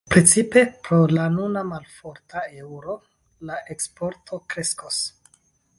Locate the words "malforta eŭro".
1.73-2.99